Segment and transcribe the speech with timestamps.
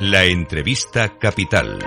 [0.00, 1.78] La entrevista capital.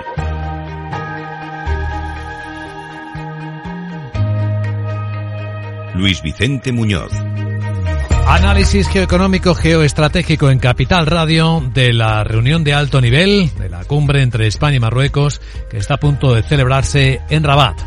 [5.93, 7.11] Luis Vicente Muñoz.
[8.25, 14.23] Análisis geoeconómico geoestratégico en Capital Radio de la reunión de alto nivel de la cumbre
[14.23, 15.39] entre España y Marruecos
[15.69, 17.79] que está a punto de celebrarse en Rabat.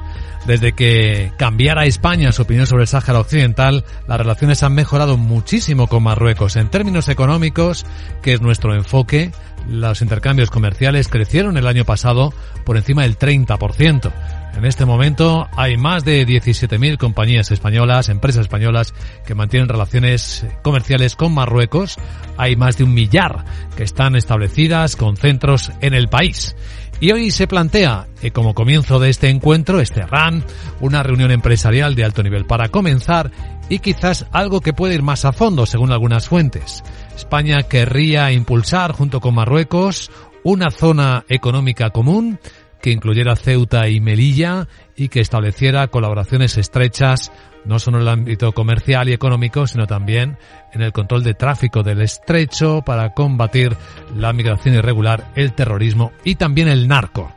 [0.46, 5.86] Desde que cambiara España su opinión sobre el Sáhara Occidental, las relaciones han mejorado muchísimo
[5.86, 6.56] con Marruecos.
[6.56, 7.86] En términos económicos,
[8.22, 9.30] que es nuestro enfoque,
[9.68, 12.34] los intercambios comerciales crecieron el año pasado
[12.64, 14.12] por encima del 30%.
[14.56, 18.92] En este momento hay más de 17.000 compañías españolas, empresas españolas
[19.24, 21.96] que mantienen relaciones comerciales con Marruecos.
[22.36, 23.44] Hay más de un millar
[23.76, 26.54] que están establecidas con centros en el país.
[27.02, 30.44] Y hoy se plantea, como comienzo de este encuentro, este RAN,
[30.80, 33.32] una reunión empresarial de alto nivel para comenzar
[33.68, 36.84] y quizás algo que puede ir más a fondo, según algunas fuentes.
[37.16, 40.12] España querría impulsar, junto con Marruecos,
[40.44, 42.38] una zona económica común
[42.80, 44.68] que incluyera Ceuta y Melilla
[45.02, 47.32] y que estableciera colaboraciones estrechas
[47.64, 50.36] no solo en el ámbito comercial y económico, sino también
[50.72, 53.76] en el control de tráfico del estrecho para combatir
[54.14, 57.32] la migración irregular, el terrorismo y también el narco.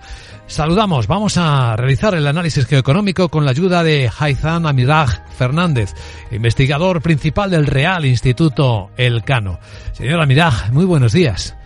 [0.46, 5.92] Saludamos, vamos a realizar el análisis geoeconómico con la ayuda de Haitham Amiraj Fernández,
[6.30, 9.60] investigador principal del Real Instituto Elcano.
[9.94, 11.58] Señor Amiraj, muy buenos días.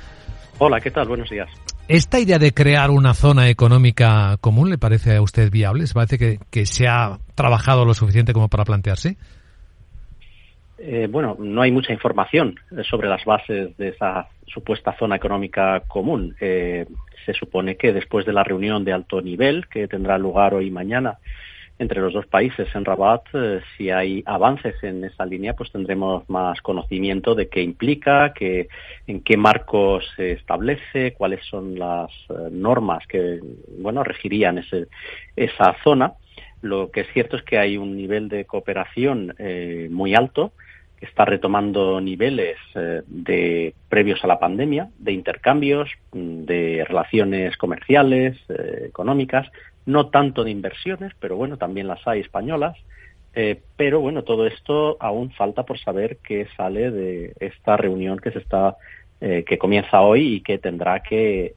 [0.60, 1.10] Hola, ¿qué tal?
[1.10, 1.50] Buenos días.
[1.90, 5.88] ¿Esta idea de crear una zona económica común le parece a usted viable?
[5.88, 9.18] ¿Se parece que, se ha trabajado lo suficiente como para plantearse?
[10.78, 16.36] Eh, bueno, no hay mucha información sobre las bases de esa supuesta zona económica común.
[16.40, 16.86] Eh,
[17.26, 20.72] se supone que después de la reunión de alto nivel que tendrá lugar hoy y
[20.72, 21.18] mañana
[21.80, 26.30] entre los dos países en Rabat, eh, si hay avances en esa línea, pues tendremos
[26.30, 28.68] más conocimiento de qué implica, que,
[29.08, 33.40] en qué marcos se establece, cuáles son las eh, normas que
[33.80, 34.88] bueno regirían ese,
[35.38, 36.14] esa zona.
[36.62, 40.52] Lo que es cierto es que hay un nivel de cooperación eh, muy alto
[41.00, 48.36] que está retomando niveles de previos a la pandemia, de intercambios, mm, de relaciones comerciales,
[48.84, 49.50] económicas,
[49.86, 52.78] no tanto de inversiones, pero bueno, también las hay españolas.
[53.34, 58.32] Eh, pero bueno, todo esto aún falta por saber qué sale de esta reunión que
[58.32, 58.76] se está,
[59.22, 61.54] eh, que comienza hoy y que tendrá que,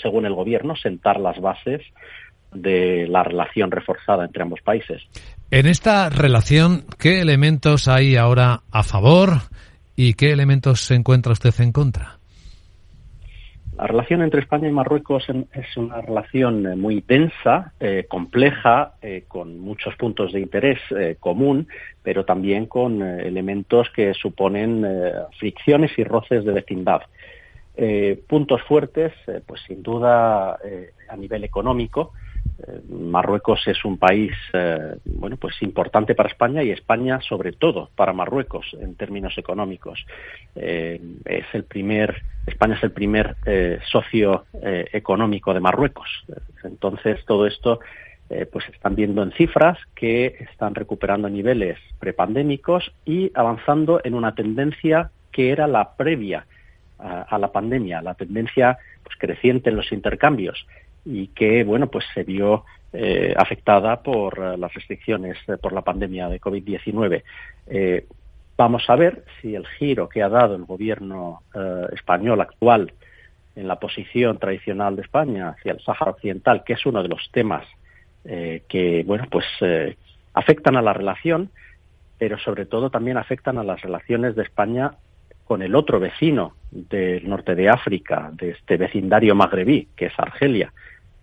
[0.00, 1.82] según el gobierno, sentar las bases
[2.52, 5.02] de la relación reforzada entre ambos países.
[5.50, 9.32] En esta relación, ¿qué elementos hay ahora a favor
[9.96, 12.21] y qué elementos se encuentra usted en contra?
[13.82, 19.24] La relación entre España y Marruecos es una relación eh, muy densa, eh, compleja, eh,
[19.26, 20.78] con muchos puntos de interés
[21.18, 21.66] común,
[22.00, 24.86] pero también con elementos que suponen
[25.36, 27.02] fricciones y roces de vecindad.
[28.28, 29.12] puntos fuertes,
[29.46, 30.58] pues sin duda
[31.08, 32.12] a nivel económico,
[32.88, 38.12] Marruecos es un país eh, bueno pues importante para España y España sobre todo para
[38.12, 40.04] Marruecos en términos económicos.
[40.54, 46.08] Eh, es el primer España es el primer eh, socio económico de Marruecos.
[46.64, 47.80] Entonces todo esto
[48.50, 55.10] pues están viendo en cifras que están recuperando niveles prepandémicos y avanzando en una tendencia
[55.30, 56.46] que era la previa
[56.98, 60.66] a, a la pandemia la tendencia pues creciente en los intercambios
[61.04, 65.82] y que bueno pues se vio eh, afectada por eh, las restricciones eh, por la
[65.82, 67.22] pandemia de COVID-19.
[68.56, 71.42] vamos a ver si el giro que ha dado el gobierno
[71.92, 72.92] español actual
[73.56, 77.30] en la posición tradicional de España hacia el Sáhara Occidental, que es uno de los
[77.32, 77.66] temas
[78.24, 79.46] que bueno pues
[80.34, 81.50] afectan a la relación,
[82.18, 84.92] pero sobre todo también afectan a las relaciones de España
[85.44, 90.72] con el otro vecino del norte de África, de este vecindario magrebí, que es Argelia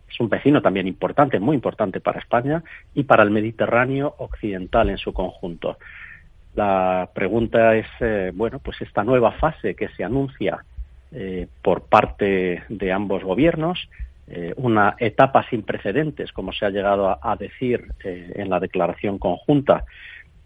[0.10, 4.98] es un vecino también importante, muy importante para España y para el Mediterráneo occidental en
[4.98, 5.78] su conjunto.
[6.56, 10.66] La pregunta es, eh, bueno, pues esta nueva fase que se anuncia
[11.12, 13.90] eh, por parte de ambos gobiernos,
[14.28, 19.86] eh, una etapa sin precedentes, como se ha llegado a, decir en la declaración conjunta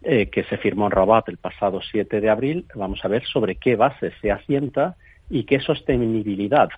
[0.03, 3.75] que se firmó en Rabat el pasado 7 de abril, vamos a ver sobre qué
[3.75, 4.95] base se asienta
[5.29, 6.69] y qué sostenibilidad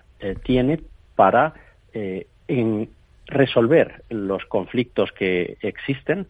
[0.44, 0.80] tiene
[1.16, 1.54] para
[1.92, 2.88] en
[3.26, 6.26] resolver los conflictos que existen.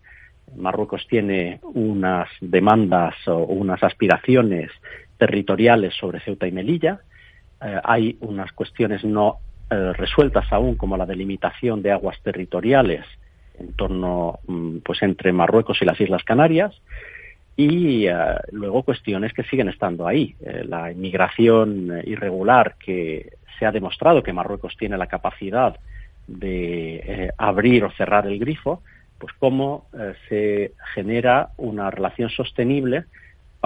[0.56, 4.70] Marruecos tiene unas demandas o unas aspiraciones
[5.19, 7.00] territoriales sobre Ceuta y Melilla.
[7.62, 9.38] Eh, hay unas cuestiones no
[9.70, 13.04] eh, resueltas aún, como la delimitación de aguas territoriales
[13.58, 16.75] en torno, mm, pues, entre Marruecos y las Islas Canarias.
[17.58, 18.06] y
[18.53, 20.37] luego cuestiones que siguen estando ahí.
[20.64, 25.75] la inmigración irregular que se ha demostrado que Marruecos tiene la capacidad
[26.26, 28.82] de abrir o cerrar el grifo,
[29.19, 29.87] pues cómo
[30.29, 33.06] se genera una relación sostenible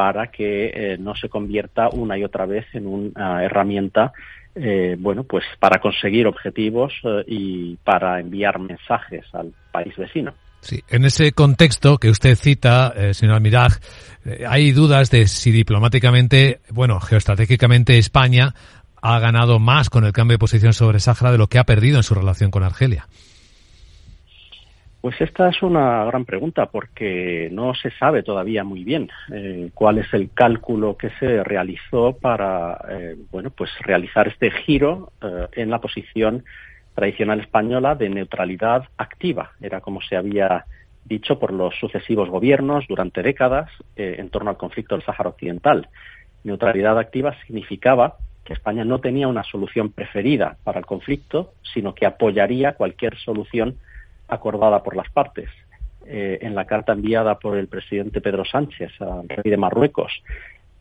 [0.00, 4.12] para que eh, no se convierta una y otra vez en una herramienta
[4.54, 10.32] eh, bueno pues para conseguir objetivos eh, y para enviar mensajes al país vecino.
[10.60, 13.78] Sí, en ese contexto que usted cita, señor Almiraj,
[14.46, 18.54] hay dudas de si diplomáticamente, bueno, geoestratégicamente España
[19.00, 21.96] ha ganado más con el cambio de posición sobre Sáhara de lo que ha perdido
[21.96, 23.08] en su relación con Argelia.
[25.00, 29.96] Pues esta es una gran pregunta porque no se sabe todavía muy bien eh, cuál
[29.96, 35.70] es el cálculo que se realizó para eh, bueno pues realizar este giro eh, en
[35.70, 36.44] la posición
[36.94, 39.52] tradicional española de neutralidad activa.
[39.62, 40.66] Era como se había
[41.06, 45.88] dicho por los sucesivos gobiernos durante décadas en torno al conflicto del Sáhara Occidental.
[46.44, 52.04] Neutralidad activa significaba que España no tenía una solución preferida para el conflicto sino que
[52.04, 53.78] apoyaría cualquier solución
[54.30, 55.48] acordada por las partes.
[56.12, 60.10] Eh, en la carta enviada por el presidente Pedro Sánchez al rey de Marruecos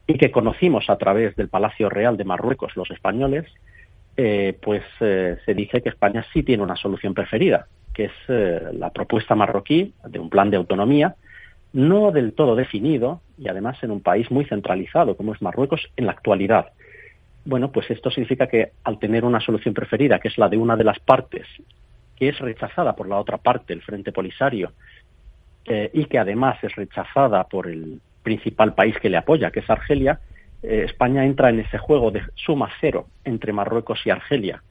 [0.08, 3.46] y que conocimos a través del Palacio Real de Marruecos los españoles,
[4.18, 8.12] eh, pues eh, se dice que España sí tiene una solución preferida, que es
[8.74, 11.16] la propuesta marroquí de un plan de autonomía,
[11.74, 16.08] no del todo definido y además en un país muy centralizado como es Marruecos en
[16.08, 16.70] la actualidad.
[17.46, 20.76] Bueno, pues esto significa que al tener una solución preferida, que es la de una
[20.76, 21.46] de las partes
[22.20, 24.74] que es rechazada por la otra parte, el Frente Polisario,
[25.66, 29.70] eh, y que además es rechazada por el principal país que le apoya, que es
[29.70, 30.20] Argelia,
[30.62, 34.62] eh, España entra en ese juego de suma cero entre Marruecos y Argelia.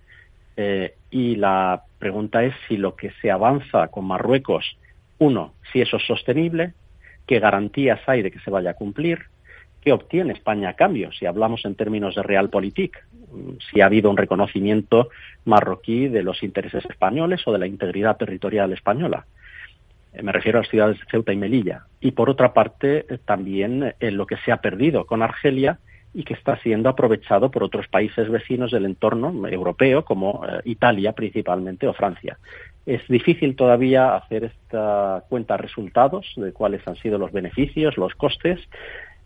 [0.56, 4.76] Eh, y la pregunta es si lo que se avanza con Marruecos,
[5.18, 6.74] uno, si eso es sostenible,
[7.26, 9.20] qué garantías hay de que se vaya a cumplir,
[9.80, 12.98] qué obtiene España a cambio, si hablamos en términos de realpolitik,
[13.70, 15.08] si ha habido un reconocimiento
[15.44, 19.26] marroquí de los intereses españoles o de la integridad territorial española.
[20.12, 21.82] Eh, me refiero a las ciudades de Ceuta y Melilla.
[22.00, 25.78] Y por otra parte, eh, también en eh, lo que se ha perdido con Argelia
[26.14, 31.86] y que está siendo aprovechado por otros países vecinos del entorno europeo, como Italia principalmente
[31.86, 32.38] o Francia.
[32.86, 38.14] Es difícil todavía hacer esta cuenta de resultados de cuáles han sido los beneficios, los
[38.14, 38.58] costes,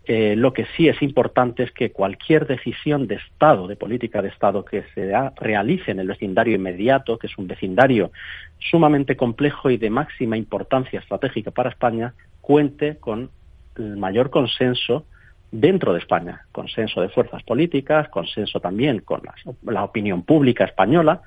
[0.05, 4.27] eh, lo que sí es importante es que cualquier decisión de Estado, de política de
[4.27, 8.11] Estado que se realice en el vecindario inmediato, que es un vecindario
[8.59, 13.29] sumamente complejo y de máxima importancia estratégica para España, cuente con
[13.77, 15.05] el mayor consenso
[15.51, 19.21] dentro de España, consenso de fuerzas políticas, consenso también con
[19.61, 21.21] la opinión pública española,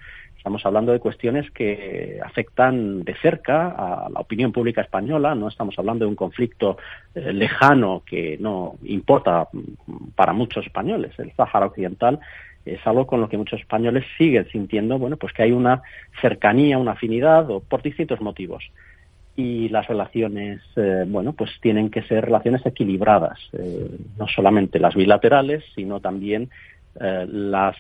[0.46, 5.76] Estamos hablando de cuestiones que afectan de cerca a la opinión pública española, no estamos
[5.76, 6.78] hablando de un conflicto
[7.16, 9.48] eh, lejano que no importa
[10.14, 11.18] para muchos españoles.
[11.18, 12.20] El Sáhara Occidental
[12.64, 15.82] es algo con lo que muchos españoles siguen sintiendo, bueno, pues que hay una
[16.20, 18.62] cercanía, una afinidad, o por distintos motivos.
[19.34, 24.94] Y las relaciones, eh, bueno, pues tienen que ser relaciones equilibradas, eh, no solamente las
[24.94, 26.50] bilaterales, sino también
[26.98, 27.76] eh, las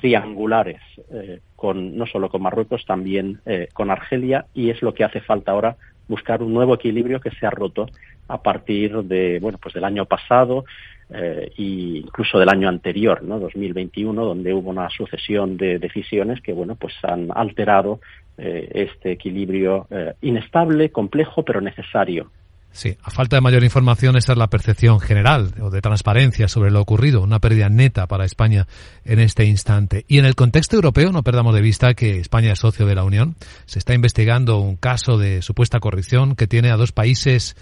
[0.00, 0.80] triangulares,
[1.10, 5.20] eh, con, no solo con Marruecos, también eh, con Argelia, y es lo que hace
[5.20, 5.76] falta ahora
[6.08, 7.86] buscar un nuevo equilibrio que se ha roto
[8.28, 10.64] a partir de bueno pues del año pasado
[11.08, 13.38] e incluso del año anterior, ¿no?
[13.38, 18.00] 2021, donde hubo una sucesión de decisiones que bueno pues han alterado
[18.36, 19.86] este equilibrio
[20.20, 22.30] inestable, complejo, pero necesario
[22.76, 26.70] Sí, a falta de mayor información, esa es la percepción general o de transparencia sobre
[26.70, 28.66] lo ocurrido, una pérdida neta para España
[29.06, 30.04] en este instante.
[30.08, 33.02] Y en el contexto europeo, no perdamos de vista que España es socio de la
[33.02, 33.36] Unión.
[33.64, 37.56] Se está investigando un caso de supuesta corrupción que tiene a dos países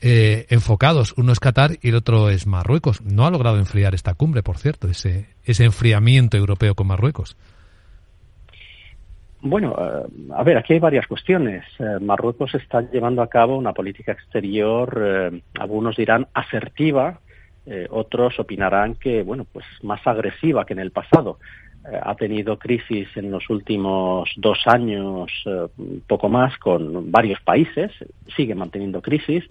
[0.00, 1.12] eh, enfocados.
[1.16, 3.00] Uno es Qatar y el otro es Marruecos.
[3.00, 7.36] No ha logrado enfriar esta cumbre, por cierto, ese, ese enfriamiento europeo con Marruecos.
[9.44, 11.64] Bueno, eh, a ver, aquí hay varias cuestiones.
[11.80, 17.20] Eh, Marruecos está llevando a cabo una política exterior, eh, algunos dirán asertiva,
[17.90, 21.38] otros opinarán que, bueno, pues más agresiva que en el pasado.
[21.84, 25.30] ha tenido crisis en los últimos dos años,
[26.08, 27.92] poco más, con varios países,
[28.36, 29.44] sigue manteniendo crisis.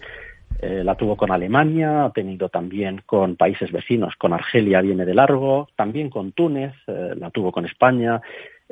[0.61, 5.69] la tuvo con Alemania, ha tenido también con países vecinos, con Argelia viene de largo,
[5.77, 8.21] también con Túnez, la tuvo con España,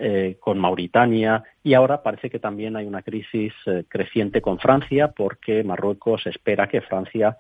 [0.02, 5.10] eh, con Mauritania y ahora parece que también hay una crisis eh, creciente con Francia
[5.10, 7.36] porque Marruecos espera que Francia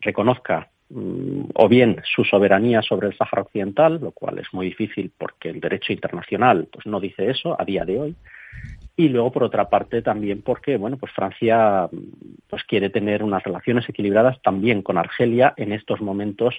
[0.00, 5.12] reconozca mm, o bien su soberanía sobre el Sáhara Occidental, lo cual es muy difícil
[5.16, 8.16] porque el derecho internacional pues no dice eso a día de hoy,
[8.96, 11.88] y luego por otra parte también porque bueno pues Francia
[12.48, 16.54] pues quiere tener unas relaciones equilibradas también con Argelia en estos momentos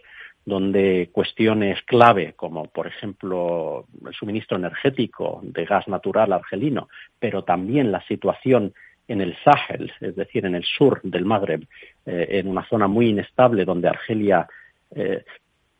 [0.46, 6.88] donde cuestiones clave como por ejemplo el suministro energético de gas natural argelino
[7.20, 8.74] pero también la situación
[9.08, 11.64] en el Sahel, es decir, en el sur del Magreb,
[12.06, 14.48] eh, en una zona muy inestable donde Argelia
[14.92, 15.24] eh,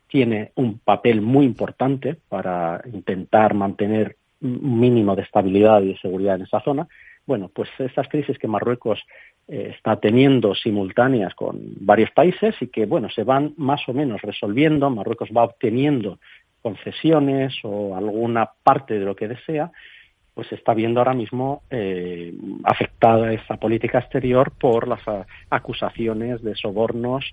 [0.08, 6.36] tiene un papel muy importante para intentar mantener un mínimo de estabilidad y de seguridad
[6.36, 6.88] en esa zona.
[7.26, 9.00] Bueno, pues estas crisis que Marruecos
[9.48, 14.22] eh, está teniendo simultáneas con varios países y que, bueno, se van más o menos
[14.22, 14.90] resolviendo.
[14.90, 16.20] Marruecos va obteniendo
[16.62, 19.72] concesiones o alguna parte de lo que desea,
[20.34, 25.02] pues está viendo ahora mismo eh, afectada esa política exterior por las
[25.50, 27.24] acusaciones de sobornos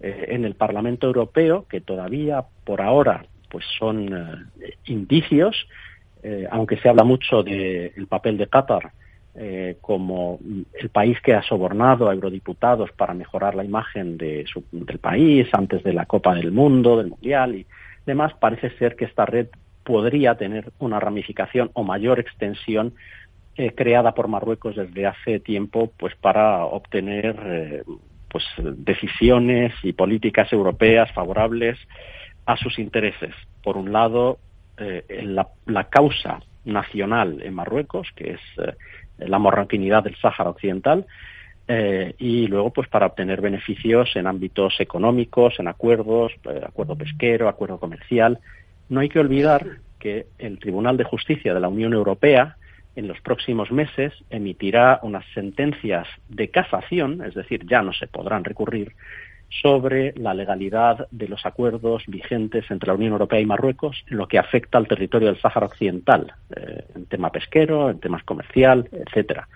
[0.00, 4.50] eh, en el Parlamento Europeo, que todavía por ahora pues son
[4.84, 5.66] indicios
[6.50, 8.90] aunque se habla mucho del papel de Qatar
[9.38, 10.38] eh, como
[10.74, 15.82] el país que ha sobornado a eurodiputados para mejorar la imagen de del país antes
[15.82, 17.66] de la Copa del Mundo, del Mundial y
[18.04, 19.48] demás, parece ser que esta red
[19.84, 22.94] podría tener una ramificación o mayor extensión
[23.56, 27.84] eh, creada por Marruecos desde hace tiempo pues para obtener
[28.30, 31.78] pues decisiones y políticas europeas favorables
[32.44, 33.34] a sus intereses.
[33.62, 34.38] Por un lado,
[34.78, 35.04] eh,
[35.66, 38.74] la, causa nacional en Marruecos, que es eh,
[39.18, 41.06] la marroquinidad del Sáhara Occidental,
[41.66, 46.32] eh, y luego pues para obtener beneficios en ámbitos económicos, en acuerdos,
[46.66, 48.38] acuerdo pesquero, acuerdo comercial.
[48.88, 49.66] No hay que olvidar
[49.98, 52.56] que el Tribunal de Justicia de la Unión Europea
[52.96, 58.44] en los próximos meses emitirá unas sentencias de casación, es decir, ya no se podrán
[58.44, 58.94] recurrir,
[59.48, 64.28] sobre la legalidad de los acuerdos vigentes entre la Unión Europea y Marruecos en lo
[64.28, 69.48] que afecta al territorio del Sáhara Occidental, eh, en tema pesquero, en temas comercial, etcétera.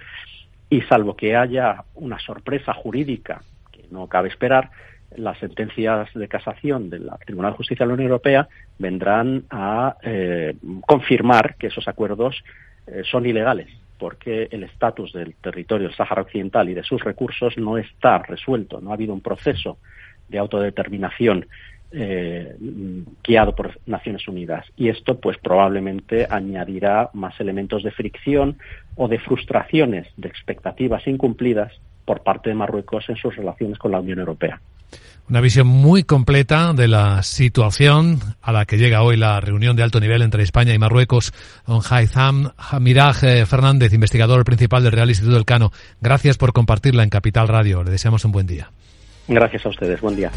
[0.70, 4.70] Y salvo que haya una sorpresa jurídica que no cabe esperar,
[5.16, 10.54] las sentencias de casación del Tribunal de Justicia de la Unión Europea vendrán a eh,
[10.86, 12.42] confirmar que esos acuerdos
[12.86, 13.68] eh, son ilegales
[14.02, 18.80] porque el estatus del territorio del Sáhara Occidental y de sus recursos no está resuelto,
[18.80, 19.78] no ha habido un proceso
[20.28, 21.46] de autodeterminación
[21.92, 22.52] eh,
[23.22, 24.66] guiado por Naciones Unidas.
[24.76, 28.58] Y esto, pues, probablemente añadirá más elementos de fricción
[28.96, 31.72] o de frustraciones de expectativas incumplidas
[32.04, 34.60] por parte de Marruecos en sus relaciones con la Unión Europea.
[35.28, 39.82] Una visión muy completa de la situación a la que llega hoy la reunión de
[39.82, 41.32] alto nivel entre España y Marruecos.
[41.66, 45.72] Don Haitham Miraj eh, Fernández, investigador principal del Real Instituto del Cano.
[46.00, 47.82] Gracias por compartirla en Capital Radio.
[47.82, 48.70] Le deseamos un buen día.
[49.28, 50.00] Gracias a ustedes.
[50.00, 50.30] Buen día.